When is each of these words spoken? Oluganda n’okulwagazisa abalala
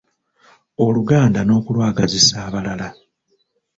Oluganda 0.85 1.39
n’okulwagazisa 1.43 2.35
abalala 2.47 2.87